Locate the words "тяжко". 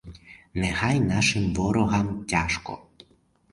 2.29-2.73